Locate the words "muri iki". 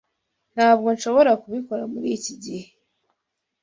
1.93-2.33